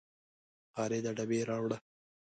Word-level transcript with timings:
خالده 0.73 1.11
ډبې 1.17 1.39
راوړه 1.49 1.77